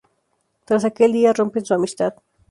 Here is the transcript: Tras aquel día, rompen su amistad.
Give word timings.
Tras 0.65 0.83
aquel 0.83 1.13
día, 1.13 1.31
rompen 1.31 1.63
su 1.63 1.75
amistad. 1.75 2.15